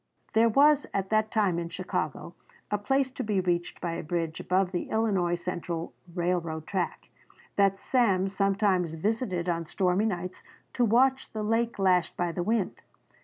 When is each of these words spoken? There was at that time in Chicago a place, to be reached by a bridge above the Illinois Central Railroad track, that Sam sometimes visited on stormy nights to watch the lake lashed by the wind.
There 0.33 0.49
was 0.49 0.87
at 0.95 1.11
that 1.11 1.29
time 1.29 1.59
in 1.59 1.69
Chicago 1.69 2.33
a 2.71 2.79
place, 2.79 3.11
to 3.11 3.23
be 3.23 3.39
reached 3.39 3.79
by 3.79 3.91
a 3.91 4.01
bridge 4.03 4.39
above 4.39 4.71
the 4.71 4.89
Illinois 4.89 5.35
Central 5.35 5.93
Railroad 6.15 6.65
track, 6.65 7.09
that 7.55 7.79
Sam 7.79 8.27
sometimes 8.27 8.95
visited 8.95 9.47
on 9.47 9.67
stormy 9.67 10.05
nights 10.05 10.41
to 10.73 10.83
watch 10.85 11.31
the 11.31 11.43
lake 11.43 11.77
lashed 11.77 12.17
by 12.17 12.31
the 12.31 12.41
wind. 12.41 12.77